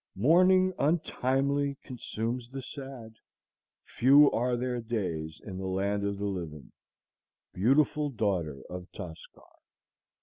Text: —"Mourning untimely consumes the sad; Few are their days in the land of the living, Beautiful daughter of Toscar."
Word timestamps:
—"Mourning 0.15 0.73
untimely 0.79 1.77
consumes 1.83 2.49
the 2.49 2.63
sad; 2.63 3.13
Few 3.85 4.31
are 4.31 4.57
their 4.57 4.79
days 4.81 5.39
in 5.39 5.59
the 5.59 5.67
land 5.67 6.03
of 6.03 6.17
the 6.17 6.25
living, 6.25 6.71
Beautiful 7.53 8.09
daughter 8.09 8.63
of 8.67 8.91
Toscar." 8.93 9.59